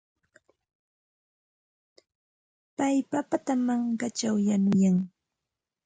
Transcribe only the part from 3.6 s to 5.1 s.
mankaćhaw yanuyan.